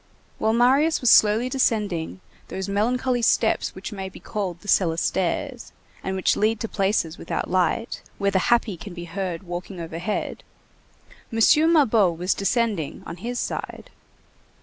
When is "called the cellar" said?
4.19-4.97